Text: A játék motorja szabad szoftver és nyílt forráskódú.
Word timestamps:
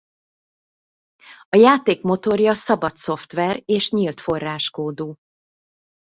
A 1.49 1.55
játék 1.57 2.01
motorja 2.01 2.53
szabad 2.53 2.95
szoftver 2.95 3.61
és 3.65 3.89
nyílt 3.91 4.19
forráskódú. 4.21 5.15